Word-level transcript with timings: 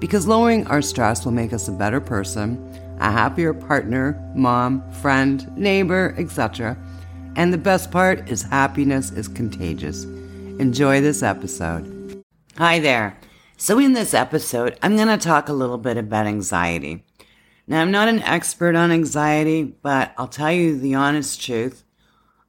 because 0.00 0.26
lowering 0.26 0.66
our 0.66 0.82
stress 0.82 1.24
will 1.24 1.32
make 1.32 1.52
us 1.52 1.68
a 1.68 1.72
better 1.72 2.00
person, 2.00 2.58
a 2.98 3.12
happier 3.12 3.52
partner, 3.52 4.20
mom, 4.34 4.90
friend, 4.90 5.54
neighbor, 5.56 6.14
etc. 6.18 6.76
And 7.36 7.52
the 7.52 7.58
best 7.58 7.90
part 7.90 8.28
is 8.28 8.42
happiness 8.42 9.10
is 9.10 9.28
contagious. 9.28 10.04
Enjoy 10.58 11.00
this 11.00 11.22
episode. 11.22 12.24
Hi 12.56 12.80
there. 12.80 13.18
So, 13.56 13.78
in 13.78 13.92
this 13.92 14.14
episode, 14.14 14.78
I'm 14.82 14.96
going 14.96 15.08
to 15.08 15.18
talk 15.18 15.48
a 15.48 15.52
little 15.52 15.76
bit 15.76 15.98
about 15.98 16.26
anxiety. 16.26 17.04
Now, 17.66 17.82
I'm 17.82 17.90
not 17.90 18.08
an 18.08 18.22
expert 18.22 18.74
on 18.74 18.90
anxiety, 18.90 19.64
but 19.64 20.14
I'll 20.16 20.28
tell 20.28 20.50
you 20.50 20.78
the 20.78 20.94
honest 20.94 21.42
truth. 21.42 21.84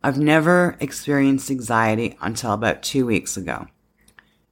I've 0.02 0.18
never 0.18 0.78
experienced 0.80 1.52
anxiety 1.52 2.18
until 2.22 2.54
about 2.54 2.82
two 2.82 3.06
weeks 3.06 3.36
ago. 3.36 3.68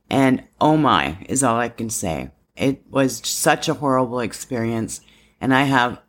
And 0.10 0.44
oh 0.60 0.76
my, 0.76 1.26
is 1.30 1.44
all 1.44 1.58
I 1.58 1.70
can 1.70 1.90
say. 1.90 2.32
It 2.60 2.84
was 2.90 3.26
such 3.26 3.70
a 3.70 3.76
horrible 3.76 4.20
experience. 4.20 5.02
And 5.40 5.54
I 5.54 5.64
have 5.64 6.02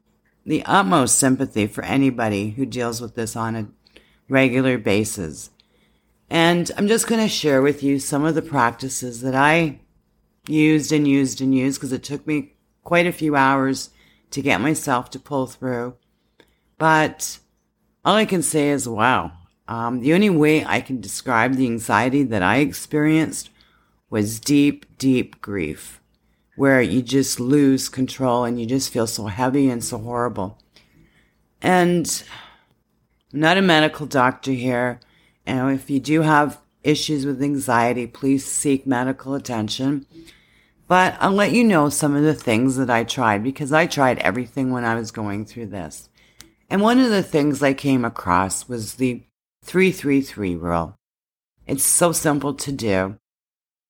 the 0.44 0.64
utmost 0.64 1.16
sympathy 1.16 1.66
for 1.66 1.84
anybody 1.84 2.50
who 2.50 2.66
deals 2.66 3.00
with 3.00 3.14
this 3.14 3.36
on 3.36 3.56
a 3.56 3.68
regular 4.28 4.76
basis. 4.76 5.50
And 6.28 6.70
I'm 6.76 6.88
just 6.88 7.06
going 7.06 7.20
to 7.20 7.28
share 7.28 7.62
with 7.62 7.82
you 7.82 7.98
some 7.98 8.24
of 8.24 8.34
the 8.34 8.42
practices 8.42 9.20
that 9.20 9.34
I 9.34 9.80
used 10.46 10.92
and 10.92 11.06
used 11.06 11.40
and 11.40 11.54
used 11.54 11.78
because 11.78 11.92
it 11.92 12.02
took 12.02 12.26
me 12.26 12.54
quite 12.82 13.06
a 13.06 13.12
few 13.12 13.36
hours 13.36 13.90
to 14.30 14.42
get 14.42 14.60
myself 14.60 15.10
to 15.10 15.18
pull 15.18 15.46
through. 15.46 15.94
But 16.78 17.38
all 18.04 18.14
I 18.14 18.24
can 18.24 18.42
say 18.42 18.70
is, 18.70 18.88
wow. 18.88 19.32
Um, 19.68 20.00
the 20.00 20.14
only 20.14 20.30
way 20.30 20.64
I 20.64 20.80
can 20.80 21.00
describe 21.00 21.54
the 21.54 21.66
anxiety 21.66 22.24
that 22.24 22.42
I 22.42 22.56
experienced 22.56 23.50
was 24.08 24.40
deep, 24.40 24.98
deep 24.98 25.40
grief, 25.40 25.99
where 26.60 26.82
you 26.82 27.00
just 27.00 27.40
lose 27.40 27.88
control 27.88 28.44
and 28.44 28.60
you 28.60 28.66
just 28.66 28.92
feel 28.92 29.06
so 29.06 29.24
heavy 29.28 29.70
and 29.70 29.82
so 29.82 29.96
horrible. 29.96 30.58
And 31.62 32.22
I'm 33.32 33.40
not 33.40 33.56
a 33.56 33.62
medical 33.62 34.04
doctor 34.04 34.52
here. 34.52 35.00
And 35.46 35.72
if 35.74 35.88
you 35.88 35.98
do 35.98 36.20
have 36.20 36.60
issues 36.82 37.24
with 37.24 37.42
anxiety, 37.42 38.06
please 38.06 38.44
seek 38.44 38.86
medical 38.86 39.34
attention. 39.34 40.04
But 40.86 41.16
I'll 41.18 41.30
let 41.30 41.52
you 41.52 41.64
know 41.64 41.88
some 41.88 42.14
of 42.14 42.24
the 42.24 42.34
things 42.34 42.76
that 42.76 42.90
I 42.90 43.04
tried 43.04 43.42
because 43.42 43.72
I 43.72 43.86
tried 43.86 44.18
everything 44.18 44.70
when 44.70 44.84
I 44.84 44.96
was 44.96 45.10
going 45.10 45.46
through 45.46 45.68
this. 45.68 46.10
And 46.68 46.82
one 46.82 46.98
of 46.98 47.08
the 47.08 47.22
things 47.22 47.62
I 47.62 47.72
came 47.72 48.04
across 48.04 48.68
was 48.68 48.96
the 48.96 49.22
333 49.64 50.56
rule. 50.56 50.94
It's 51.66 51.86
so 51.86 52.12
simple 52.12 52.52
to 52.52 52.70
do. 52.70 53.16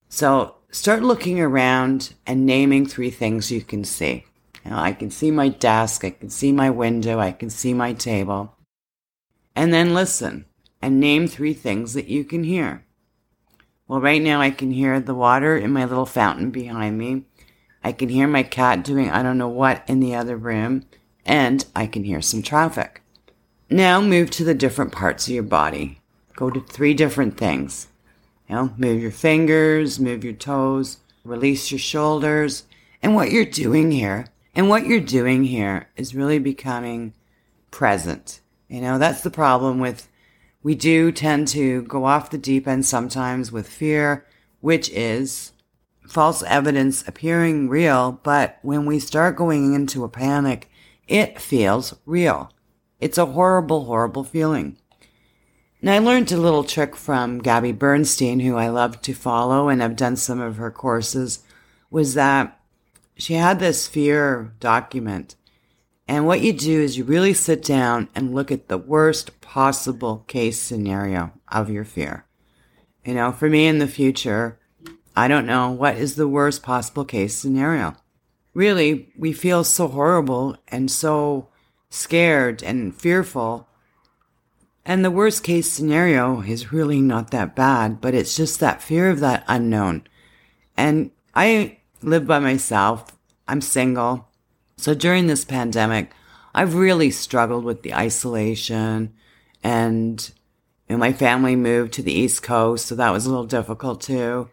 So 0.09 0.55
start 0.71 1.03
looking 1.03 1.41
around 1.41 2.15
and 2.27 2.47
naming 2.47 2.87
three 2.87 3.11
things 3.11 3.51
you 3.51 3.63
can 3.63 3.85
see. 3.85 4.25
You 4.65 4.71
know, 4.71 4.79
I 4.79 4.93
can 4.93 5.11
see 5.11 5.31
my 5.31 5.49
desk, 5.49 6.05
I 6.05 6.11
can 6.11 6.31
see 6.31 6.53
my 6.53 6.71
window, 6.71 7.19
I 7.19 7.33
can 7.33 7.51
see 7.51 7.75
my 7.75 7.93
table. 7.93 8.55
And 9.57 9.73
then 9.73 9.95
listen 9.95 10.45
and 10.83 11.01
name 11.01 11.27
three 11.27 11.55
things 11.55 11.95
that 11.95 12.09
you 12.09 12.25
can 12.25 12.45
hear. 12.45 12.85
Well, 13.89 14.01
right 14.01 14.23
now 14.23 14.41
I 14.41 14.51
can 14.51 14.71
hear 14.71 15.01
the 15.01 15.15
water 15.15 15.57
in 15.57 15.73
my 15.73 15.85
little 15.85 16.07
fountain 16.07 16.51
behind 16.51 16.97
me. 16.97 17.25
I 17.83 17.93
can 17.93 18.09
hear 18.09 18.29
my 18.29 18.43
cat 18.43 18.85
doing 18.85 19.11
I 19.11 19.23
don't 19.23 19.39
know 19.39 19.49
what 19.49 19.83
in 19.89 20.01
the 20.01 20.15
other 20.15 20.37
room. 20.37 20.87
And 21.27 21.65
I 21.75 21.87
can 21.87 22.05
hear 22.05 22.23
some 22.23 22.43
traffic. 22.43 23.03
Now 23.69 24.01
move 24.01 24.31
to 24.33 24.45
the 24.45 24.55
different 24.55 24.93
parts 24.93 25.27
of 25.27 25.35
your 25.35 25.43
body. 25.43 26.01
Go 26.37 26.51
to 26.51 26.61
three 26.61 26.95
different 26.95 27.37
things. 27.37 27.89
You 28.51 28.57
know, 28.57 28.75
move 28.77 29.01
your 29.01 29.13
fingers, 29.13 30.01
move 30.01 30.25
your 30.25 30.33
toes, 30.33 30.97
release 31.23 31.71
your 31.71 31.79
shoulders. 31.79 32.65
And 33.01 33.15
what 33.15 33.31
you're 33.31 33.45
doing 33.45 33.93
here, 33.93 34.27
and 34.57 34.69
what 34.69 34.87
you're 34.87 34.99
doing 34.99 35.45
here 35.45 35.89
is 35.97 36.17
really 36.17 36.41
becoming 36.41 37.15
present. 37.71 38.41
You 38.67 38.81
know, 38.81 38.99
that's 38.99 39.21
the 39.21 39.31
problem 39.31 39.79
with 39.79 40.09
we 40.65 40.75
do 40.75 41.13
tend 41.13 41.47
to 41.49 41.83
go 41.83 42.07
off 42.07 42.31
the 42.31 42.39
deep 42.39 42.67
end 42.67 42.85
sometimes 42.87 43.53
with 43.53 43.69
fear, 43.69 44.27
which 44.61 44.91
is 44.91 45.53
false 46.09 46.43
evidence 46.43 47.07
appearing 47.07 47.69
real. 47.69 48.19
But 48.25 48.59
when 48.63 48.85
we 48.85 48.99
start 48.99 49.37
going 49.37 49.75
into 49.75 50.03
a 50.03 50.09
panic, 50.09 50.69
it 51.07 51.41
feels 51.41 51.95
real. 52.05 52.51
It's 52.99 53.17
a 53.17 53.27
horrible, 53.27 53.85
horrible 53.85 54.25
feeling. 54.25 54.77
And 55.81 55.91
I 55.91 55.99
learned 55.99 56.31
a 56.33 56.37
little 56.37 56.65
trick 56.65 56.95
from 56.95 57.39
Gabby 57.39 57.73
Bernstein, 57.73 58.41
who 58.41 58.57
I 58.57 58.69
love 58.69 59.01
to 59.03 59.15
follow 59.15 59.69
and 59.69 59.81
have 59.81 59.97
done 59.97 60.17
some 60.17 60.41
of 60.41 60.57
her 60.57 60.71
courses, 60.71 61.41
was 61.91 62.15
that 62.15 62.61
she 63.17 63.35
had 63.35 63.61
this 63.61 63.87
fear 63.87 64.53
document 64.61 65.37
and 66.11 66.27
what 66.27 66.41
you 66.41 66.53
do 66.53 66.81
is 66.81 66.99
you 66.99 67.05
really 67.05 67.33
sit 67.33 67.63
down 67.63 68.09
and 68.17 68.35
look 68.35 68.51
at 68.51 68.67
the 68.67 68.77
worst 68.77 69.41
possible 69.41 70.25
case 70.27 70.59
scenario 70.59 71.31
of 71.47 71.71
your 71.71 71.85
fear. 71.85 72.27
You 73.05 73.15
know, 73.15 73.31
for 73.31 73.49
me 73.49 73.69
in 73.69 73.79
the 73.79 73.87
future, 73.87 74.59
I 75.15 75.29
don't 75.29 75.47
know 75.47 75.71
what 75.71 75.95
is 75.95 76.17
the 76.17 76.27
worst 76.27 76.65
possible 76.65 77.05
case 77.05 77.37
scenario. 77.37 77.95
Really, 78.55 79.13
we 79.17 79.33
feel 79.33 79.63
so 79.63 79.87
horrible 79.87 80.57
and 80.67 80.91
so 80.91 81.47
scared 81.91 82.61
and 82.65 82.93
fearful. 82.93 83.69
And 84.85 85.05
the 85.05 85.11
worst 85.11 85.45
case 85.45 85.71
scenario 85.71 86.41
is 86.41 86.73
really 86.73 87.01
not 87.01 87.31
that 87.31 87.55
bad, 87.55 88.01
but 88.01 88.15
it's 88.15 88.37
just 88.37 88.61
that 88.61 88.83
fear 88.83 89.11
of 89.11 89.21
that 89.21 89.45
unknown. 89.47 90.07
And 90.77 91.11
I 91.35 91.79
live 92.03 92.27
by 92.27 92.39
myself. 92.39 93.17
I'm 93.47 93.61
single. 93.61 94.29
So 94.77 94.95
during 94.95 95.27
this 95.27 95.45
pandemic, 95.45 96.13
I've 96.55 96.75
really 96.75 97.11
struggled 97.11 97.65
with 97.65 97.83
the 97.83 97.95
isolation 97.95 99.15
and 99.63 100.31
you 100.89 100.97
know, 100.97 100.99
my 100.99 101.13
family 101.13 101.55
moved 101.55 101.93
to 101.93 102.03
the 102.03 102.13
East 102.13 102.43
Coast, 102.43 102.87
so 102.87 102.97
that 102.97 103.13
was 103.13 103.25
a 103.25 103.31
little 103.31 103.47
difficult 103.47 104.01
too. 104.01 104.49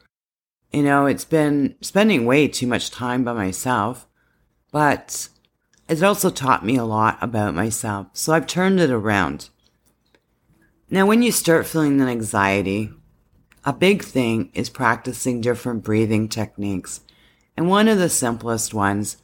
You 0.71 0.83
know, 0.83 1.07
it's 1.07 1.25
been 1.25 1.75
spending 1.81 2.25
way 2.25 2.47
too 2.47 2.67
much 2.67 2.91
time 2.91 3.23
by 3.23 3.33
myself, 3.33 4.05
but 4.71 5.29
it 5.87 6.03
also 6.03 6.29
taught 6.29 6.65
me 6.65 6.75
a 6.75 6.83
lot 6.83 7.17
about 7.21 7.55
myself. 7.55 8.07
So 8.13 8.33
I've 8.33 8.45
turned 8.45 8.79
it 8.79 8.91
around. 8.91 9.49
Now, 10.89 11.05
when 11.05 11.21
you 11.21 11.33
start 11.33 11.67
feeling 11.67 11.97
the 11.97 12.05
anxiety, 12.05 12.91
a 13.65 13.73
big 13.73 14.03
thing 14.03 14.51
is 14.53 14.69
practicing 14.69 15.41
different 15.41 15.83
breathing 15.83 16.29
techniques. 16.29 17.01
And 17.57 17.67
one 17.67 17.89
of 17.89 17.97
the 17.97 18.07
simplest 18.07 18.73
ones 18.73 19.17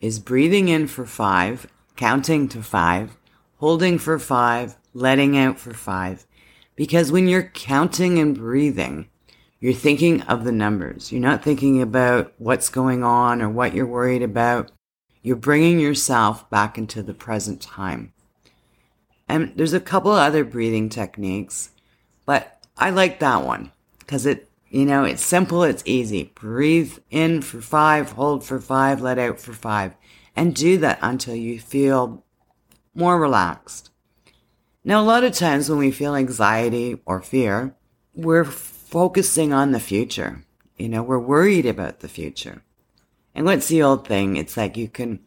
is 0.00 0.18
breathing 0.18 0.68
in 0.68 0.86
for 0.86 1.04
five, 1.04 1.66
counting 1.96 2.48
to 2.48 2.62
five, 2.62 3.18
holding 3.58 3.98
for 3.98 4.18
five, 4.18 4.78
letting 4.94 5.36
out 5.36 5.58
for 5.58 5.74
five. 5.74 6.24
Because 6.76 7.12
when 7.12 7.28
you're 7.28 7.50
counting 7.50 8.18
and 8.18 8.34
breathing, 8.34 9.10
you're 9.60 9.74
thinking 9.74 10.22
of 10.22 10.44
the 10.44 10.52
numbers. 10.52 11.12
You're 11.12 11.20
not 11.20 11.44
thinking 11.44 11.82
about 11.82 12.32
what's 12.38 12.70
going 12.70 13.04
on 13.04 13.42
or 13.42 13.50
what 13.50 13.74
you're 13.74 13.84
worried 13.84 14.22
about. 14.22 14.72
You're 15.20 15.36
bringing 15.36 15.78
yourself 15.78 16.48
back 16.48 16.78
into 16.78 17.02
the 17.02 17.12
present 17.12 17.60
time. 17.60 18.14
And 19.32 19.54
there's 19.56 19.72
a 19.72 19.80
couple 19.80 20.10
other 20.10 20.44
breathing 20.44 20.90
techniques, 20.90 21.70
but 22.26 22.62
I 22.76 22.90
like 22.90 23.20
that 23.20 23.46
one 23.46 23.72
because 23.98 24.26
it 24.26 24.50
you 24.68 24.84
know, 24.84 25.04
it's 25.04 25.24
simple, 25.24 25.62
it's 25.62 25.82
easy. 25.86 26.32
Breathe 26.34 26.98
in 27.10 27.40
for 27.40 27.62
five, 27.62 28.12
hold 28.12 28.44
for 28.44 28.60
five, 28.60 29.00
let 29.00 29.18
out 29.18 29.40
for 29.40 29.54
five. 29.54 29.94
And 30.36 30.54
do 30.54 30.76
that 30.78 30.98
until 31.00 31.34
you 31.34 31.58
feel 31.58 32.24
more 32.94 33.18
relaxed. 33.18 33.90
Now, 34.84 35.00
a 35.00 35.04
lot 35.04 35.24
of 35.24 35.32
times 35.32 35.70
when 35.70 35.78
we 35.78 35.90
feel 35.90 36.14
anxiety 36.14 37.00
or 37.06 37.22
fear, 37.22 37.74
we're 38.14 38.44
focusing 38.44 39.54
on 39.54 39.72
the 39.72 39.80
future. 39.80 40.44
You 40.76 40.90
know, 40.90 41.02
we're 41.02 41.18
worried 41.18 41.64
about 41.66 42.00
the 42.00 42.08
future. 42.08 42.62
And 43.34 43.46
what's 43.46 43.68
the 43.68 43.82
old 43.82 44.06
thing? 44.06 44.36
It's 44.36 44.58
like 44.58 44.76
you 44.76 44.88
can 44.88 45.20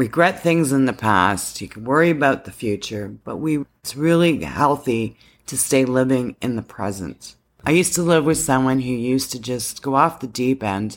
regret 0.00 0.42
things 0.42 0.72
in 0.72 0.86
the 0.86 0.94
past, 0.94 1.60
you 1.60 1.68
can 1.68 1.84
worry 1.84 2.08
about 2.08 2.46
the 2.46 2.50
future, 2.50 3.06
but 3.22 3.36
we, 3.36 3.58
it's 3.82 3.94
really 3.94 4.42
healthy 4.42 5.14
to 5.44 5.58
stay 5.58 5.84
living 5.84 6.34
in 6.40 6.56
the 6.56 6.62
present. 6.62 7.34
I 7.66 7.72
used 7.72 7.94
to 7.96 8.02
live 8.02 8.24
with 8.24 8.38
someone 8.38 8.80
who 8.80 8.92
used 8.92 9.30
to 9.32 9.38
just 9.38 9.82
go 9.82 9.94
off 9.94 10.20
the 10.20 10.26
deep 10.26 10.62
end 10.62 10.96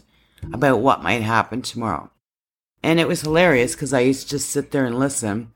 about 0.53 0.79
what 0.79 1.03
might 1.03 1.21
happen 1.21 1.61
tomorrow. 1.61 2.11
And 2.81 2.97
it 2.97 3.09
was 3.09 3.21
hilarious 3.21 3.75
because 3.75 3.93
I 3.93 3.99
used 3.99 4.23
to 4.23 4.35
just 4.35 4.49
sit 4.49 4.71
there 4.71 4.85
and 4.85 4.97
listen. 4.97 5.51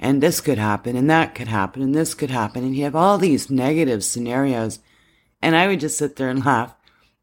And 0.00 0.20
this 0.20 0.40
could 0.40 0.58
happen, 0.58 0.96
and 0.96 1.08
that 1.08 1.36
could 1.36 1.48
happen, 1.48 1.82
and 1.82 1.94
this 1.94 2.14
could 2.14 2.30
happen. 2.30 2.64
And 2.64 2.74
he'd 2.74 2.82
have 2.82 2.96
all 2.96 3.18
these 3.18 3.48
negative 3.48 4.02
scenarios. 4.02 4.80
And 5.40 5.54
I 5.54 5.68
would 5.68 5.78
just 5.78 5.98
sit 5.98 6.16
there 6.16 6.30
and 6.30 6.44
laugh 6.44 6.74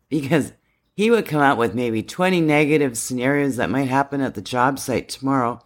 because 0.08 0.54
he 0.94 1.12
would 1.12 1.26
come 1.26 1.42
out 1.42 1.58
with 1.58 1.76
maybe 1.76 2.02
20 2.02 2.40
negative 2.40 2.98
scenarios 2.98 3.58
that 3.58 3.70
might 3.70 3.90
happen 3.90 4.22
at 4.22 4.36
the 4.36 4.42
job 4.42 4.80
site 4.80 5.10
tomorrow. 5.10 5.62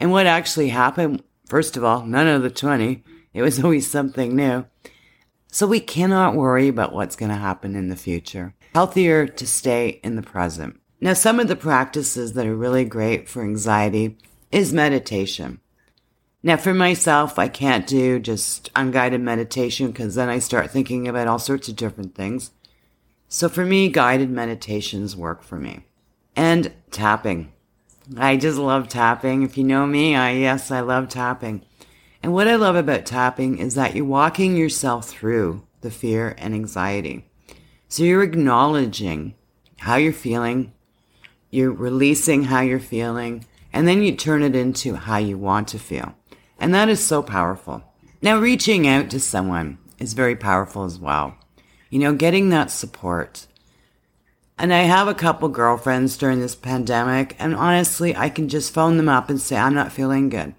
And 0.00 0.10
what 0.10 0.26
actually 0.26 0.68
happened, 0.68 1.22
first 1.46 1.76
of 1.76 1.84
all, 1.84 2.04
none 2.04 2.26
of 2.26 2.42
the 2.42 2.50
20. 2.50 3.02
It 3.32 3.42
was 3.42 3.58
always 3.64 3.90
something 3.90 4.34
new. 4.34 4.66
So 5.50 5.66
we 5.66 5.80
cannot 5.80 6.34
worry 6.34 6.68
about 6.68 6.92
what's 6.92 7.16
going 7.16 7.30
to 7.30 7.36
happen 7.36 7.74
in 7.74 7.88
the 7.88 7.96
future. 7.96 8.54
Healthier 8.74 9.26
to 9.26 9.46
stay 9.46 10.00
in 10.04 10.16
the 10.16 10.22
present. 10.22 10.78
Now, 11.00 11.14
some 11.14 11.40
of 11.40 11.48
the 11.48 11.56
practices 11.56 12.34
that 12.34 12.46
are 12.46 12.56
really 12.56 12.84
great 12.84 13.28
for 13.28 13.42
anxiety 13.42 14.18
is 14.50 14.72
meditation. 14.72 15.60
Now, 16.42 16.56
for 16.56 16.74
myself, 16.74 17.38
I 17.38 17.48
can't 17.48 17.86
do 17.86 18.18
just 18.18 18.70
unguided 18.76 19.20
meditation 19.20 19.88
because 19.88 20.14
then 20.14 20.28
I 20.28 20.38
start 20.38 20.70
thinking 20.70 21.08
about 21.08 21.28
all 21.28 21.38
sorts 21.38 21.68
of 21.68 21.76
different 21.76 22.14
things. 22.14 22.52
So 23.28 23.48
for 23.48 23.64
me, 23.64 23.88
guided 23.90 24.30
meditations 24.30 25.16
work 25.16 25.42
for 25.42 25.56
me. 25.56 25.84
And 26.36 26.72
tapping. 26.90 27.52
I 28.16 28.36
just 28.36 28.58
love 28.58 28.88
tapping. 28.88 29.42
If 29.42 29.58
you 29.58 29.64
know 29.64 29.86
me, 29.86 30.16
I, 30.16 30.32
yes, 30.32 30.70
I 30.70 30.80
love 30.80 31.08
tapping. 31.08 31.64
And 32.22 32.32
what 32.32 32.48
I 32.48 32.56
love 32.56 32.76
about 32.76 33.06
tapping 33.06 33.58
is 33.58 33.74
that 33.74 33.94
you're 33.94 34.04
walking 34.04 34.56
yourself 34.56 35.08
through 35.08 35.66
the 35.80 35.90
fear 35.90 36.34
and 36.38 36.54
anxiety. 36.54 37.26
So 37.88 38.02
you're 38.02 38.22
acknowledging 38.22 39.34
how 39.78 39.96
you're 39.96 40.12
feeling, 40.12 40.72
you're 41.50 41.72
releasing 41.72 42.44
how 42.44 42.60
you're 42.60 42.80
feeling, 42.80 43.46
and 43.72 43.86
then 43.86 44.02
you 44.02 44.14
turn 44.14 44.42
it 44.42 44.56
into 44.56 44.94
how 44.94 45.18
you 45.18 45.38
want 45.38 45.68
to 45.68 45.78
feel. 45.78 46.14
And 46.58 46.74
that 46.74 46.88
is 46.88 47.04
so 47.04 47.22
powerful. 47.22 47.82
Now, 48.20 48.38
reaching 48.38 48.88
out 48.88 49.10
to 49.10 49.20
someone 49.20 49.78
is 49.98 50.12
very 50.14 50.34
powerful 50.34 50.84
as 50.84 50.98
well. 50.98 51.36
You 51.90 52.00
know, 52.00 52.14
getting 52.14 52.48
that 52.48 52.70
support. 52.70 53.46
And 54.58 54.74
I 54.74 54.80
have 54.80 55.06
a 55.06 55.14
couple 55.14 55.48
girlfriends 55.48 56.16
during 56.16 56.40
this 56.40 56.56
pandemic, 56.56 57.36
and 57.38 57.54
honestly, 57.54 58.16
I 58.16 58.28
can 58.28 58.48
just 58.48 58.74
phone 58.74 58.96
them 58.96 59.08
up 59.08 59.30
and 59.30 59.40
say, 59.40 59.56
I'm 59.56 59.74
not 59.74 59.92
feeling 59.92 60.28
good. 60.28 60.52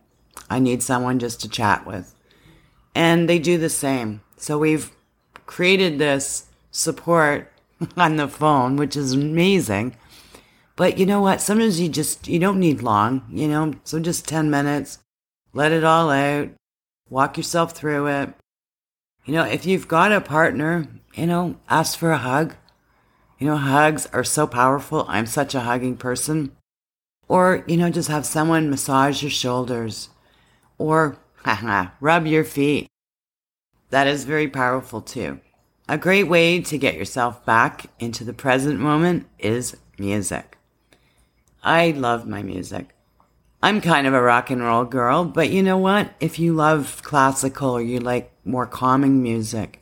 I 0.49 0.59
need 0.59 0.81
someone 0.81 1.19
just 1.19 1.41
to 1.41 1.49
chat 1.49 1.85
with. 1.85 2.15
And 2.95 3.27
they 3.27 3.39
do 3.39 3.57
the 3.57 3.69
same. 3.69 4.21
So 4.37 4.57
we've 4.57 4.91
created 5.45 5.99
this 5.99 6.45
support 6.71 7.51
on 7.97 8.15
the 8.15 8.29
phone, 8.29 8.77
which 8.77 8.95
is 8.95 9.13
amazing. 9.13 9.97
But 10.77 10.97
you 10.97 11.05
know 11.05 11.21
what? 11.21 11.41
Sometimes 11.41 11.81
you 11.81 11.89
just, 11.89 12.25
you 12.25 12.39
don't 12.39 12.59
need 12.59 12.81
long, 12.81 13.23
you 13.29 13.49
know, 13.49 13.73
so 13.83 13.99
just 13.99 14.29
10 14.29 14.49
minutes, 14.49 14.99
let 15.51 15.73
it 15.73 15.83
all 15.83 16.09
out, 16.09 16.51
walk 17.09 17.35
yourself 17.35 17.73
through 17.73 18.07
it. 18.07 18.33
You 19.25 19.33
know, 19.33 19.43
if 19.43 19.65
you've 19.65 19.89
got 19.89 20.13
a 20.13 20.21
partner, 20.21 20.87
you 21.15 21.27
know, 21.27 21.57
ask 21.69 21.99
for 21.99 22.11
a 22.11 22.17
hug. 22.17 22.55
You 23.39 23.47
know, 23.47 23.57
hugs 23.57 24.05
are 24.07 24.25
so 24.25 24.45
powerful. 24.45 25.05
I'm 25.07 25.25
such 25.25 25.55
a 25.55 25.61
hugging 25.61 25.95
person. 25.95 26.51
Or, 27.29 27.63
you 27.67 27.77
know, 27.77 27.89
just 27.89 28.09
have 28.09 28.25
someone 28.25 28.69
massage 28.69 29.23
your 29.23 29.31
shoulders 29.31 30.09
or 30.77 31.17
rub 32.01 32.27
your 32.27 32.43
feet. 32.43 32.87
That 33.91 34.07
is 34.07 34.25
very 34.25 34.49
powerful 34.49 35.01
too. 35.01 35.39
A 35.87 35.97
great 35.97 36.25
way 36.25 36.59
to 36.61 36.77
get 36.77 36.95
yourself 36.95 37.45
back 37.45 37.85
into 37.97 38.25
the 38.25 38.33
present 38.33 38.79
moment 38.79 39.25
is 39.39 39.77
music. 39.97 40.57
I 41.63 41.91
love 41.91 42.27
my 42.27 42.43
music. 42.43 42.89
I'm 43.63 43.81
kind 43.81 44.05
of 44.05 44.13
a 44.13 44.21
rock 44.21 44.49
and 44.49 44.61
roll 44.61 44.85
girl, 44.85 45.25
but 45.25 45.49
you 45.49 45.63
know 45.63 45.77
what? 45.77 46.11
If 46.19 46.39
you 46.39 46.53
love 46.53 47.01
classical 47.03 47.71
or 47.71 47.81
you 47.81 47.99
like 47.99 48.31
more 48.45 48.65
calming 48.65 49.23
music, 49.23 49.81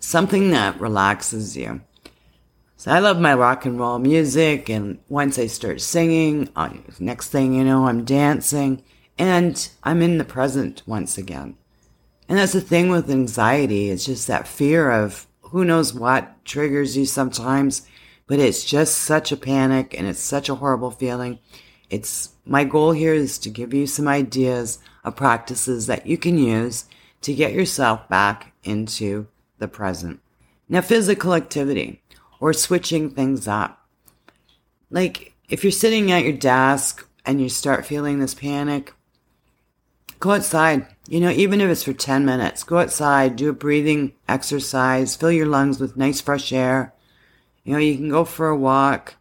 something 0.00 0.50
that 0.50 0.80
relaxes 0.80 1.56
you. 1.56 1.82
So 2.78 2.90
I 2.90 2.98
love 2.98 3.18
my 3.18 3.34
rock 3.34 3.64
and 3.64 3.78
roll 3.78 3.98
music, 3.98 4.68
and 4.68 4.98
once 5.08 5.38
I 5.38 5.46
start 5.46 5.80
singing, 5.80 6.50
next 7.00 7.30
thing 7.30 7.54
you 7.54 7.64
know, 7.64 7.86
I'm 7.86 8.04
dancing. 8.04 8.82
And 9.18 9.68
I'm 9.82 10.02
in 10.02 10.18
the 10.18 10.24
present 10.24 10.82
once 10.86 11.16
again. 11.16 11.56
And 12.28 12.36
that's 12.36 12.52
the 12.52 12.60
thing 12.60 12.90
with 12.90 13.10
anxiety. 13.10 13.88
It's 13.88 14.04
just 14.04 14.26
that 14.26 14.46
fear 14.46 14.90
of 14.90 15.26
who 15.40 15.64
knows 15.64 15.94
what 15.94 16.44
triggers 16.44 16.98
you 16.98 17.06
sometimes, 17.06 17.86
but 18.26 18.38
it's 18.38 18.62
just 18.62 18.98
such 18.98 19.32
a 19.32 19.38
panic 19.38 19.94
and 19.96 20.06
it's 20.06 20.20
such 20.20 20.50
a 20.50 20.56
horrible 20.56 20.90
feeling. 20.90 21.38
It's 21.88 22.34
my 22.44 22.64
goal 22.64 22.92
here 22.92 23.14
is 23.14 23.38
to 23.38 23.48
give 23.48 23.72
you 23.72 23.86
some 23.86 24.06
ideas 24.06 24.80
of 25.02 25.16
practices 25.16 25.86
that 25.86 26.06
you 26.06 26.18
can 26.18 26.36
use 26.36 26.84
to 27.22 27.32
get 27.32 27.54
yourself 27.54 28.06
back 28.08 28.52
into 28.64 29.28
the 29.58 29.68
present. 29.68 30.20
Now, 30.68 30.80
physical 30.80 31.32
activity 31.32 32.02
or 32.40 32.52
switching 32.52 33.10
things 33.10 33.46
up. 33.48 33.86
Like 34.90 35.34
if 35.48 35.64
you're 35.64 35.70
sitting 35.70 36.12
at 36.12 36.24
your 36.24 36.32
desk 36.32 37.08
and 37.24 37.40
you 37.40 37.48
start 37.48 37.86
feeling 37.86 38.18
this 38.18 38.34
panic, 38.34 38.92
Go 40.18 40.32
outside. 40.32 40.86
You 41.08 41.20
know, 41.20 41.30
even 41.30 41.60
if 41.60 41.70
it's 41.70 41.82
for 41.82 41.92
10 41.92 42.24
minutes, 42.24 42.64
go 42.64 42.78
outside, 42.78 43.36
do 43.36 43.50
a 43.50 43.52
breathing 43.52 44.14
exercise, 44.28 45.14
fill 45.14 45.30
your 45.30 45.46
lungs 45.46 45.78
with 45.78 45.96
nice 45.96 46.20
fresh 46.20 46.52
air. 46.52 46.94
You 47.64 47.74
know, 47.74 47.78
you 47.78 47.96
can 47.96 48.08
go 48.08 48.24
for 48.24 48.48
a 48.48 48.56
walk, 48.56 49.16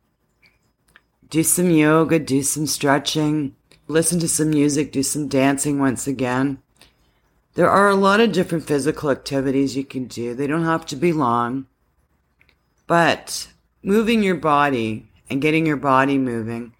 do 1.29 1.43
some 1.43 1.69
yoga, 1.69 2.17
do 2.17 2.41
some 2.41 2.65
stretching, 2.65 3.55
listen 3.87 4.19
to 4.19 4.27
some 4.27 4.49
music, 4.51 4.91
do 4.91 5.03
some 5.03 5.27
dancing 5.27 5.79
once 5.79 6.07
again. 6.07 6.59
There 7.53 7.69
are 7.69 7.89
a 7.89 7.95
lot 7.95 8.19
of 8.19 8.31
different 8.31 8.65
physical 8.65 9.09
activities 9.11 9.77
you 9.77 9.85
can 9.85 10.05
do. 10.05 10.33
They 10.33 10.47
don't 10.47 10.65
have 10.65 10.85
to 10.87 10.95
be 10.95 11.13
long, 11.13 11.67
but 12.87 13.49
moving 13.83 14.23
your 14.23 14.35
body 14.35 15.07
and 15.29 15.41
getting 15.41 15.65
your 15.65 15.77
body 15.77 16.17
moving 16.17 16.73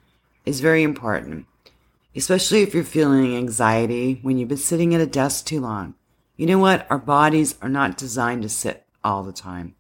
is 0.46 0.60
very 0.60 0.84
important 0.84 1.46
especially 2.16 2.62
if 2.62 2.74
you're 2.74 2.84
feeling 2.84 3.36
anxiety 3.36 4.20
when 4.22 4.38
you've 4.38 4.50
been 4.50 4.58
sitting 4.58 4.96
at 4.96 5.02
a 5.02 5.06
desk 5.06 5.46
too 5.46 5.60
long. 5.60 5.96
You 6.38 6.46
know 6.46 6.60
what? 6.60 6.88
Our 6.90 6.98
bodies 6.98 7.56
are 7.62 7.70
not 7.70 7.98
designed 7.98 8.44
to 8.44 8.50
sit 8.50 8.86
all 9.04 9.24
the 9.24 9.34
time. 9.34 9.76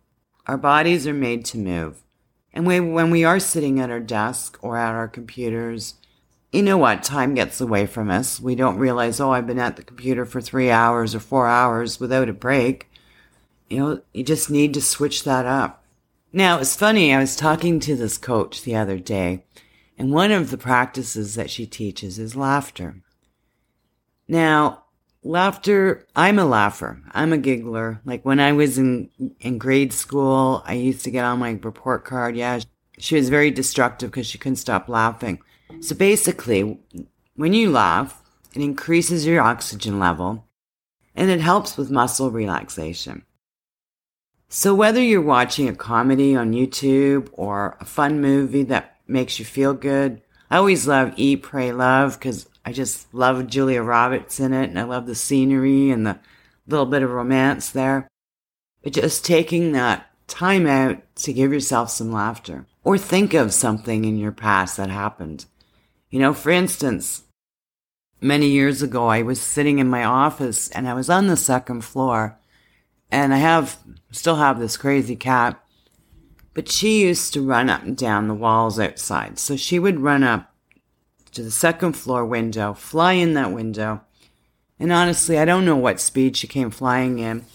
Our 0.45 0.57
bodies 0.57 1.07
are 1.07 1.13
made 1.13 1.45
to 1.45 1.57
move. 1.57 2.03
And 2.53 2.65
when 2.65 3.09
we 3.09 3.23
are 3.23 3.39
sitting 3.39 3.79
at 3.79 3.89
our 3.89 3.99
desk 3.99 4.57
or 4.61 4.77
at 4.77 4.93
our 4.93 5.07
computers, 5.07 5.95
you 6.53 6.61
know 6.61 6.77
what? 6.77 7.03
Time 7.03 7.35
gets 7.35 7.59
away 7.59 7.85
from 7.85 8.09
us. 8.09 8.39
We 8.39 8.55
don't 8.55 8.77
realize, 8.77 9.19
oh, 9.19 9.31
I've 9.31 9.47
been 9.47 9.59
at 9.59 9.75
the 9.75 9.83
computer 9.83 10.25
for 10.25 10.39
three 10.39 10.71
hours 10.71 11.13
or 11.13 11.19
four 11.19 11.47
hours 11.47 11.99
without 11.99 12.29
a 12.29 12.33
break. 12.33 12.89
You 13.69 13.77
know, 13.77 14.01
you 14.13 14.23
just 14.23 14.49
need 14.49 14.73
to 14.75 14.81
switch 14.81 15.23
that 15.23 15.45
up. 15.45 15.83
Now, 16.35 16.59
it's 16.59 16.75
funny. 16.75 17.13
I 17.13 17.19
was 17.19 17.37
talking 17.37 17.79
to 17.79 17.95
this 17.95 18.17
coach 18.17 18.63
the 18.63 18.75
other 18.75 18.99
day 18.99 19.45
and 19.97 20.11
one 20.11 20.33
of 20.33 20.51
the 20.51 20.57
practices 20.57 21.35
that 21.35 21.49
she 21.49 21.65
teaches 21.65 22.19
is 22.19 22.35
laughter. 22.35 23.01
Now, 24.27 24.83
laughter, 25.23 26.05
I'm 26.13 26.37
a 26.37 26.43
laugher. 26.43 27.01
I'm 27.13 27.31
a 27.31 27.37
giggler. 27.37 28.01
Like 28.03 28.25
when 28.25 28.41
I 28.41 28.51
was 28.51 28.77
in, 28.77 29.11
in 29.39 29.57
grade 29.57 29.93
school, 29.93 30.61
I 30.65 30.73
used 30.73 31.05
to 31.05 31.09
get 31.09 31.23
on 31.23 31.39
my 31.39 31.57
report 31.63 32.03
card. 32.03 32.35
Yeah, 32.35 32.59
she 32.97 33.15
was 33.15 33.29
very 33.29 33.49
destructive 33.49 34.11
because 34.11 34.27
she 34.27 34.37
couldn't 34.37 34.57
stop 34.57 34.89
laughing. 34.89 35.39
So 35.79 35.95
basically, 35.95 36.81
when 37.37 37.53
you 37.53 37.71
laugh, 37.71 38.21
it 38.53 38.61
increases 38.61 39.25
your 39.25 39.41
oxygen 39.41 39.99
level 39.99 40.49
and 41.15 41.31
it 41.31 41.39
helps 41.39 41.77
with 41.77 41.89
muscle 41.89 42.29
relaxation. 42.29 43.23
So 44.47 44.75
whether 44.75 45.01
you're 45.01 45.21
watching 45.21 45.67
a 45.67 45.75
comedy 45.75 46.35
on 46.35 46.53
YouTube 46.53 47.29
or 47.33 47.77
a 47.79 47.85
fun 47.85 48.21
movie 48.21 48.63
that 48.63 48.95
makes 49.07 49.39
you 49.39 49.45
feel 49.45 49.73
good. 49.73 50.21
I 50.49 50.57
always 50.57 50.87
love 50.87 51.13
Eat, 51.17 51.43
Pray, 51.43 51.71
Love 51.71 52.19
because 52.19 52.47
I 52.63 52.71
just 52.71 53.13
love 53.13 53.47
Julia 53.47 53.81
Roberts 53.81 54.39
in 54.39 54.53
it 54.53 54.69
and 54.69 54.79
I 54.79 54.83
love 54.83 55.05
the 55.05 55.15
scenery 55.15 55.91
and 55.91 56.05
the 56.05 56.19
little 56.67 56.85
bit 56.85 57.03
of 57.03 57.11
romance 57.11 57.69
there. 57.69 58.07
But 58.81 58.93
just 58.93 59.25
taking 59.25 59.71
that 59.71 60.09
time 60.27 60.65
out 60.67 61.01
to 61.17 61.33
give 61.33 61.51
yourself 61.51 61.91
some 61.91 62.11
laughter 62.11 62.65
or 62.83 62.97
think 62.97 63.33
of 63.33 63.53
something 63.53 64.05
in 64.05 64.17
your 64.17 64.31
past 64.31 64.77
that 64.77 64.89
happened. 64.89 65.45
You 66.09 66.19
know, 66.19 66.33
for 66.33 66.51
instance, 66.51 67.23
many 68.21 68.47
years 68.47 68.81
ago, 68.81 69.07
I 69.07 69.21
was 69.21 69.41
sitting 69.41 69.79
in 69.79 69.87
my 69.87 70.03
office 70.03 70.69
and 70.69 70.87
I 70.87 70.93
was 70.93 71.09
on 71.09 71.27
the 71.27 71.37
second 71.37 71.81
floor 71.81 72.37
and 73.15 73.33
I 73.33 73.37
have, 73.37 73.77
still 74.11 74.35
have 74.35 74.59
this 74.59 74.77
crazy 74.77 75.15
cat 75.15 75.61
but 76.55 76.71
she 76.71 77.01
used 77.01 77.33
to 77.33 77.45
run 77.45 77.69
up 77.69 77.83
and 77.83 77.95
down 77.95 78.27
the 78.27 78.33
walls 78.33 78.79
outside. 78.79 79.37
So 79.37 79.57
she 79.57 79.77
would 79.77 79.99
run 79.99 80.23
up 80.23 80.55
to 81.33 81.43
the 81.43 81.51
second 81.51 81.93
floor 81.93 82.25
window, 82.25 82.73
fly 82.73 83.11
in 83.11 83.33
that 83.33 83.51
window. 83.51 84.01
And 84.79 84.91
honestly, 84.91 85.37
I 85.37 85.43
don't 85.43 85.65
know 85.65 85.75
what 85.75 85.99
speed 85.99 86.37
she 86.37 86.47
came 86.47 86.71
flying 86.71 87.19
in, 87.19 87.45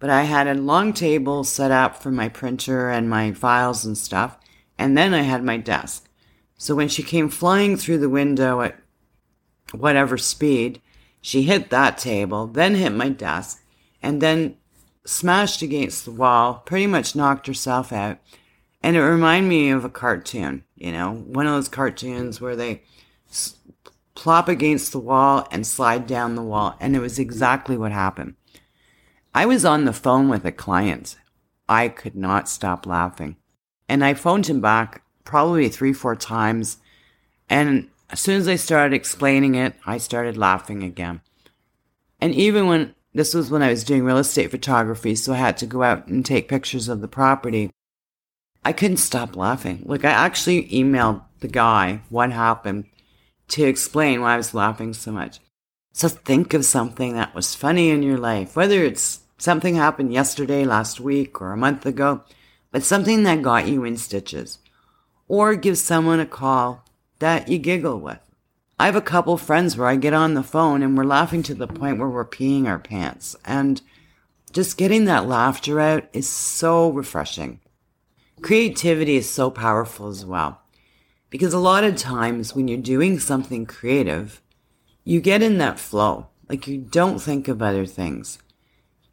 but 0.00 0.10
I 0.10 0.24
had 0.24 0.48
a 0.48 0.54
long 0.54 0.92
table 0.92 1.44
set 1.44 1.70
up 1.70 2.02
for 2.02 2.10
my 2.10 2.28
printer 2.28 2.90
and 2.90 3.08
my 3.08 3.32
files 3.32 3.84
and 3.84 3.96
stuff. 3.96 4.36
And 4.76 4.98
then 4.98 5.14
I 5.14 5.22
had 5.22 5.44
my 5.44 5.56
desk. 5.56 6.08
So 6.58 6.74
when 6.74 6.88
she 6.88 7.04
came 7.04 7.28
flying 7.28 7.76
through 7.76 7.98
the 7.98 8.08
window 8.08 8.62
at 8.62 8.80
whatever 9.70 10.18
speed, 10.18 10.82
she 11.20 11.42
hit 11.42 11.70
that 11.70 11.98
table, 11.98 12.48
then 12.48 12.74
hit 12.74 12.92
my 12.92 13.10
desk, 13.10 13.62
and 14.02 14.20
then 14.20 14.56
smashed 15.04 15.62
against 15.62 16.04
the 16.04 16.10
wall, 16.10 16.62
pretty 16.66 16.86
much 16.86 17.16
knocked 17.16 17.46
herself 17.46 17.92
out. 17.92 18.18
And 18.82 18.96
it 18.96 19.02
reminded 19.02 19.48
me 19.48 19.70
of 19.70 19.84
a 19.84 19.90
cartoon, 19.90 20.64
you 20.74 20.92
know, 20.92 21.12
one 21.12 21.46
of 21.46 21.52
those 21.52 21.68
cartoons 21.68 22.40
where 22.40 22.56
they 22.56 22.82
plop 24.14 24.48
against 24.48 24.92
the 24.92 24.98
wall 24.98 25.46
and 25.50 25.66
slide 25.66 26.06
down 26.06 26.34
the 26.34 26.42
wall. 26.42 26.76
And 26.80 26.96
it 26.96 27.00
was 27.00 27.18
exactly 27.18 27.76
what 27.76 27.92
happened. 27.92 28.36
I 29.34 29.46
was 29.46 29.64
on 29.64 29.84
the 29.84 29.92
phone 29.92 30.28
with 30.28 30.44
a 30.44 30.52
client. 30.52 31.16
I 31.68 31.88
could 31.88 32.16
not 32.16 32.48
stop 32.48 32.86
laughing. 32.86 33.36
And 33.88 34.04
I 34.04 34.14
phoned 34.14 34.46
him 34.46 34.60
back 34.60 35.02
probably 35.24 35.68
three, 35.68 35.92
four 35.92 36.16
times. 36.16 36.78
And 37.48 37.90
as 38.08 38.20
soon 38.20 38.36
as 38.38 38.48
I 38.48 38.56
started 38.56 38.94
explaining 38.94 39.54
it, 39.54 39.74
I 39.86 39.98
started 39.98 40.36
laughing 40.36 40.82
again. 40.82 41.20
And 42.20 42.34
even 42.34 42.66
when 42.66 42.94
this 43.12 43.34
was 43.34 43.50
when 43.50 43.62
I 43.62 43.70
was 43.70 43.84
doing 43.84 44.04
real 44.04 44.18
estate 44.18 44.50
photography, 44.50 45.14
so 45.14 45.32
I 45.32 45.36
had 45.36 45.56
to 45.58 45.66
go 45.66 45.82
out 45.82 46.06
and 46.06 46.24
take 46.24 46.48
pictures 46.48 46.88
of 46.88 47.00
the 47.00 47.08
property. 47.08 47.70
I 48.64 48.72
couldn't 48.72 48.98
stop 48.98 49.36
laughing. 49.36 49.82
Like, 49.84 50.04
I 50.04 50.10
actually 50.10 50.68
emailed 50.68 51.22
the 51.40 51.48
guy 51.48 52.02
what 52.08 52.30
happened 52.30 52.84
to 53.48 53.64
explain 53.64 54.20
why 54.20 54.34
I 54.34 54.36
was 54.36 54.54
laughing 54.54 54.94
so 54.94 55.10
much. 55.10 55.40
So 55.92 56.08
think 56.08 56.54
of 56.54 56.64
something 56.64 57.14
that 57.14 57.34
was 57.34 57.54
funny 57.54 57.90
in 57.90 58.02
your 58.02 58.18
life, 58.18 58.54
whether 58.54 58.84
it's 58.84 59.20
something 59.38 59.74
happened 59.74 60.12
yesterday, 60.12 60.64
last 60.64 61.00
week, 61.00 61.40
or 61.40 61.52
a 61.52 61.56
month 61.56 61.84
ago, 61.84 62.22
but 62.70 62.84
something 62.84 63.24
that 63.24 63.42
got 63.42 63.66
you 63.66 63.84
in 63.84 63.96
stitches. 63.96 64.58
Or 65.26 65.54
give 65.56 65.78
someone 65.78 66.20
a 66.20 66.26
call 66.26 66.84
that 67.18 67.48
you 67.48 67.58
giggle 67.58 67.98
with. 67.98 68.20
I 68.80 68.86
have 68.86 68.96
a 68.96 69.02
couple 69.02 69.36
friends 69.36 69.76
where 69.76 69.88
I 69.88 69.96
get 69.96 70.14
on 70.14 70.32
the 70.32 70.42
phone 70.42 70.82
and 70.82 70.96
we're 70.96 71.04
laughing 71.04 71.42
to 71.42 71.54
the 71.54 71.66
point 71.66 71.98
where 71.98 72.08
we're 72.08 72.24
peeing 72.24 72.66
our 72.66 72.78
pants. 72.78 73.36
And 73.44 73.82
just 74.52 74.78
getting 74.78 75.04
that 75.04 75.28
laughter 75.28 75.78
out 75.78 76.08
is 76.14 76.26
so 76.26 76.88
refreshing. 76.88 77.60
Creativity 78.40 79.16
is 79.16 79.28
so 79.28 79.50
powerful 79.50 80.08
as 80.08 80.24
well. 80.24 80.62
Because 81.28 81.52
a 81.52 81.58
lot 81.58 81.84
of 81.84 81.96
times 81.96 82.54
when 82.56 82.68
you're 82.68 82.78
doing 82.78 83.18
something 83.18 83.66
creative, 83.66 84.40
you 85.04 85.20
get 85.20 85.42
in 85.42 85.58
that 85.58 85.78
flow. 85.78 86.28
Like 86.48 86.66
you 86.66 86.78
don't 86.78 87.18
think 87.18 87.48
of 87.48 87.60
other 87.60 87.84
things. 87.84 88.38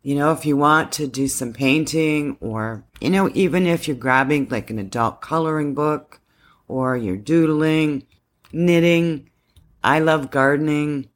You 0.01 0.15
know, 0.15 0.31
if 0.31 0.45
you 0.45 0.55
want 0.55 0.93
to 0.93 1.07
do 1.07 1.27
some 1.27 1.51
painting 1.51 2.37
or, 2.39 2.85
you 3.01 3.09
know, 3.09 3.29
even 3.33 3.67
if 3.67 3.85
you're 3.85 3.97
grabbing 3.97 4.47
like 4.47 4.69
an 4.69 4.79
adult 4.79 5.19
coloring 5.19 5.73
book 5.73 6.21
or 6.69 6.95
you're 6.95 7.17
doodling, 7.17 8.07
knitting, 8.53 9.29
I 9.83 9.99
love 9.99 10.31
gardening. 10.31 11.09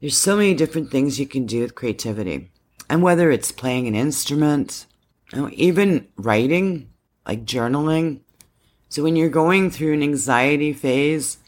There's 0.00 0.16
so 0.16 0.36
many 0.36 0.54
different 0.54 0.90
things 0.90 1.18
you 1.18 1.26
can 1.26 1.46
do 1.46 1.62
with 1.62 1.74
creativity. 1.74 2.50
And 2.88 3.02
whether 3.02 3.30
it's 3.30 3.50
playing 3.50 3.86
an 3.88 3.94
instrument, 3.94 4.86
even 5.32 6.08
writing, 6.16 6.90
like 7.26 7.44
journaling. 7.44 8.20
So 8.88 9.02
when 9.02 9.16
you're 9.16 9.30
going 9.30 9.70
through 9.70 9.94
an 9.94 10.02
anxiety 10.02 10.72
phase, 10.72 11.38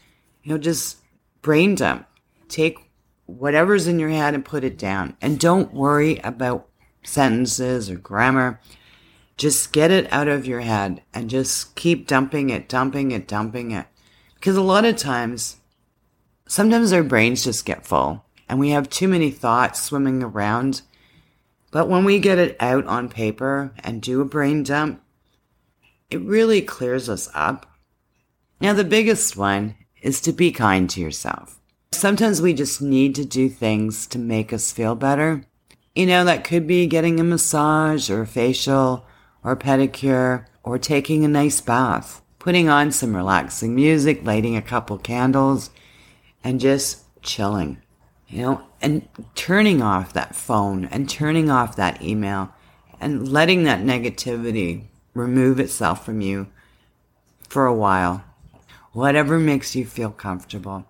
you 0.43 0.51
know, 0.51 0.57
just 0.57 0.97
brain 1.41 1.75
dump. 1.75 2.07
Take 2.49 2.79
whatever's 3.25 3.87
in 3.87 3.99
your 3.99 4.09
head 4.09 4.33
and 4.33 4.43
put 4.43 4.63
it 4.63 4.77
down. 4.77 5.15
And 5.21 5.39
don't 5.39 5.73
worry 5.73 6.17
about 6.19 6.67
sentences 7.03 7.89
or 7.89 7.95
grammar. 7.95 8.59
Just 9.37 9.71
get 9.71 9.91
it 9.91 10.11
out 10.11 10.27
of 10.27 10.47
your 10.47 10.61
head 10.61 11.03
and 11.13 11.29
just 11.29 11.75
keep 11.75 12.07
dumping 12.07 12.49
it, 12.49 12.67
dumping 12.67 13.11
it, 13.11 13.27
dumping 13.27 13.71
it. 13.71 13.85
Because 14.33 14.57
a 14.57 14.61
lot 14.61 14.85
of 14.85 14.97
times, 14.97 15.57
sometimes 16.47 16.93
our 16.93 17.03
brains 17.03 17.43
just 17.43 17.65
get 17.65 17.85
full 17.85 18.25
and 18.49 18.59
we 18.59 18.69
have 18.69 18.89
too 18.89 19.07
many 19.07 19.31
thoughts 19.31 19.81
swimming 19.81 20.23
around. 20.23 20.81
But 21.71 21.89
when 21.89 22.05
we 22.05 22.19
get 22.19 22.37
it 22.37 22.55
out 22.59 22.85
on 22.85 23.09
paper 23.09 23.73
and 23.83 24.01
do 24.01 24.21
a 24.21 24.25
brain 24.25 24.63
dump, 24.63 25.01
it 26.09 26.21
really 26.21 26.61
clears 26.61 27.09
us 27.09 27.29
up. 27.33 27.69
Now, 28.61 28.73
the 28.73 28.85
biggest 28.85 29.35
one 29.35 29.75
is 30.01 30.21
to 30.21 30.31
be 30.31 30.51
kind 30.51 30.89
to 30.89 31.01
yourself. 31.01 31.59
Sometimes 31.91 32.41
we 32.41 32.53
just 32.53 32.81
need 32.81 33.15
to 33.15 33.25
do 33.25 33.49
things 33.49 34.07
to 34.07 34.17
make 34.17 34.53
us 34.53 34.71
feel 34.71 34.95
better. 34.95 35.43
You 35.95 36.05
know, 36.05 36.23
that 36.25 36.43
could 36.43 36.67
be 36.67 36.87
getting 36.87 37.19
a 37.19 37.23
massage 37.23 38.09
or 38.09 38.21
a 38.21 38.27
facial 38.27 39.05
or 39.43 39.53
a 39.53 39.57
pedicure 39.57 40.45
or 40.63 40.77
taking 40.77 41.25
a 41.25 41.27
nice 41.27 41.59
bath, 41.59 42.21
putting 42.39 42.69
on 42.69 42.91
some 42.91 43.15
relaxing 43.15 43.75
music, 43.75 44.21
lighting 44.23 44.55
a 44.55 44.61
couple 44.61 44.97
candles, 44.97 45.69
and 46.43 46.59
just 46.59 47.03
chilling, 47.21 47.81
you 48.27 48.41
know, 48.41 48.61
and 48.81 49.07
turning 49.35 49.81
off 49.81 50.13
that 50.13 50.35
phone 50.35 50.85
and 50.85 51.09
turning 51.09 51.49
off 51.49 51.75
that 51.75 52.01
email 52.01 52.53
and 52.99 53.31
letting 53.31 53.63
that 53.63 53.81
negativity 53.81 54.83
remove 55.13 55.59
itself 55.59 56.05
from 56.05 56.21
you 56.21 56.47
for 57.49 57.65
a 57.65 57.75
while. 57.75 58.23
Whatever 58.93 59.39
makes 59.39 59.75
you 59.75 59.85
feel 59.85 60.11
comfortable. 60.11 60.85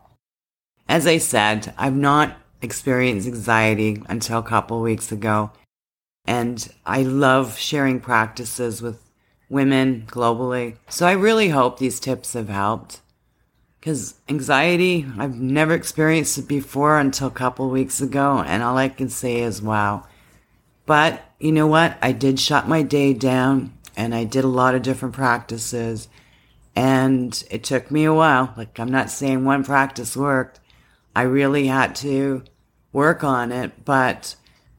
As 0.88 1.06
I 1.06 1.18
said, 1.18 1.74
I've 1.78 1.96
not 1.96 2.38
experienced 2.62 3.28
anxiety 3.28 4.02
until 4.08 4.40
a 4.40 4.44
couple 4.44 4.82
weeks 4.82 5.12
ago. 5.12 5.52
And 6.26 6.68
I 6.86 7.04
love 7.04 7.58
sharing 7.58 8.00
practices 8.00 8.82
with 8.82 9.02
women 9.50 10.06
globally. 10.08 10.78
So 10.90 11.08
I 11.08 11.14
really 11.14 11.50
hope 11.50 11.80
these 11.80 12.00
tips 12.00 12.34
have 12.34 12.50
helped. 12.50 13.02
Because 13.80 14.16
anxiety, 14.28 15.06
I've 15.18 15.40
never 15.40 15.74
experienced 15.74 16.38
it 16.38 16.48
before 16.48 16.98
until 16.98 17.28
a 17.28 17.32
couple 17.32 17.70
weeks 17.70 18.02
ago. 18.02 18.44
And 18.46 18.64
all 18.64 18.78
I 18.78 18.90
can 18.90 19.10
say 19.10 19.40
is, 19.40 19.62
wow. 19.62 20.06
But 20.86 21.24
you 21.40 21.52
know 21.52 21.68
what? 21.68 21.98
I 22.02 22.12
did 22.12 22.40
shut 22.40 22.68
my 22.68 22.82
day 22.82 23.14
down 23.14 23.74
and 23.96 24.14
I 24.16 24.24
did 24.24 24.44
a 24.44 24.50
lot 24.50 24.76
of 24.76 24.82
different 24.82 25.16
practices. 25.16 26.08
And 26.76 27.44
it 27.50 27.64
took 27.64 27.90
me 27.90 28.06
a 28.06 28.14
while. 28.14 28.54
Like, 28.58 28.80
I'm 28.80 28.92
not 28.92 29.10
saying 29.10 29.46
one 29.46 29.64
practice 29.64 30.16
worked. 30.18 30.60
I 31.16 31.24
really 31.24 31.68
had 31.68 31.96
to 31.98 32.44
work 32.94 33.24
on 33.24 33.52
it, 33.52 33.86
but 33.86 34.36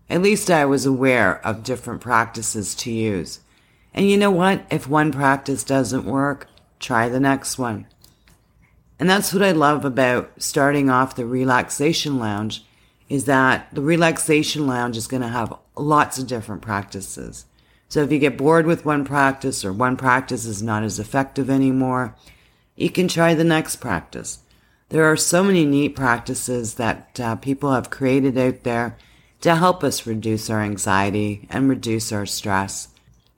at 0.08 0.22
least 0.22 0.50
I 0.50 0.64
was 0.64 0.86
aware 0.86 1.44
of 1.44 1.64
different 1.64 2.00
practices 2.00 2.74
to 2.76 2.92
use. 2.92 3.40
And 3.92 4.08
you 4.08 4.16
know 4.16 4.30
what? 4.30 4.64
If 4.70 4.88
one 4.88 5.10
practice 5.10 5.64
doesn't 5.64 6.04
work, 6.04 6.46
try 6.78 7.08
the 7.08 7.20
next 7.20 7.58
one. 7.58 7.86
And 8.98 9.08
that's 9.08 9.32
what 9.32 9.42
I 9.42 9.52
love 9.52 9.84
about 9.84 10.30
starting 10.38 10.90
off 10.90 11.14
the 11.14 11.26
relaxation 11.26 12.18
lounge 12.18 12.64
is 13.08 13.24
that 13.24 13.68
the 13.72 13.80
relaxation 13.80 14.66
lounge 14.66 14.96
is 14.96 15.06
going 15.06 15.22
to 15.22 15.28
have 15.28 15.56
lots 15.76 16.18
of 16.18 16.26
different 16.26 16.62
practices. 16.62 17.46
So 17.88 18.02
if 18.02 18.12
you 18.12 18.18
get 18.18 18.36
bored 18.36 18.66
with 18.66 18.84
one 18.84 19.04
practice 19.04 19.64
or 19.64 19.72
one 19.72 19.96
practice 19.96 20.44
is 20.44 20.62
not 20.62 20.82
as 20.82 20.98
effective 20.98 21.48
anymore, 21.48 22.14
you 22.76 22.90
can 22.90 23.08
try 23.08 23.34
the 23.34 23.44
next 23.44 23.76
practice. 23.76 24.40
There 24.90 25.04
are 25.04 25.16
so 25.16 25.42
many 25.42 25.64
neat 25.64 25.96
practices 25.96 26.74
that 26.74 27.18
uh, 27.20 27.36
people 27.36 27.72
have 27.72 27.90
created 27.90 28.36
out 28.36 28.62
there 28.62 28.96
to 29.40 29.56
help 29.56 29.84
us 29.84 30.06
reduce 30.06 30.50
our 30.50 30.60
anxiety 30.60 31.46
and 31.50 31.68
reduce 31.68 32.12
our 32.12 32.26
stress. 32.26 32.88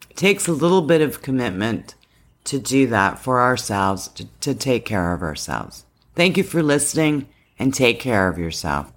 It 0.09 0.17
takes 0.17 0.49
a 0.49 0.53
little 0.53 0.83
bit 0.83 1.01
of 1.01 1.23
commitment 1.23 1.95
to 2.45 2.59
do 2.59 2.87
that 2.89 3.19
for 3.19 3.41
ourselves, 3.41 4.09
to, 4.09 4.27
to 4.41 4.55
take 4.55 4.85
care 4.85 5.13
of 5.13 5.23
ourselves. 5.23 5.85
Thank 6.15 6.37
you 6.37 6.43
for 6.43 6.63
listening 6.63 7.29
and 7.59 7.73
take 7.73 8.01
care 8.01 8.29
of 8.29 8.39
yourself. 8.39 8.93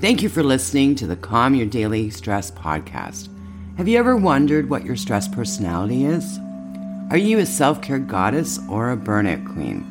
Thank 0.00 0.22
you 0.22 0.28
for 0.28 0.42
listening 0.42 0.94
to 0.96 1.06
the 1.06 1.16
Calm 1.16 1.54
Your 1.54 1.66
Daily 1.66 2.10
Stress 2.10 2.50
podcast. 2.50 3.28
Have 3.78 3.88
you 3.88 3.98
ever 3.98 4.16
wondered 4.16 4.68
what 4.68 4.84
your 4.84 4.96
stress 4.96 5.28
personality 5.28 6.04
is? 6.04 6.38
Are 7.10 7.16
you 7.16 7.38
a 7.38 7.46
self 7.46 7.80
care 7.80 7.98
goddess 7.98 8.58
or 8.68 8.90
a 8.90 8.96
burnout 8.96 9.50
queen? 9.54 9.88